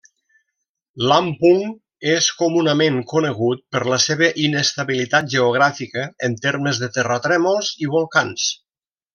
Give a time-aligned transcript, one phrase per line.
[1.09, 1.59] Lampung
[2.13, 8.49] és comunament conegut per la seva inestabilitat geogràfica en termes de terratrèmols i volcans.